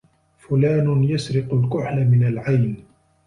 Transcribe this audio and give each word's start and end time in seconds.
فلان 0.37 1.03
يسرق 1.03 1.53
الكحل 1.53 2.07
من 2.07 2.27
العين 2.27 2.85